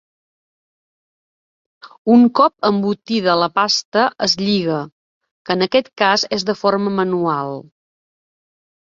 [2.13, 4.81] Un cop embotida la pasta es lliga,
[5.45, 7.59] que en aquest cas és de forma manual.